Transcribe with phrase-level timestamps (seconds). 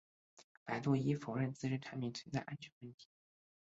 [0.65, 3.07] 百度已否认自身产品存在安全问题。